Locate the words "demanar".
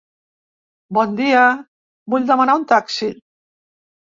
2.33-2.57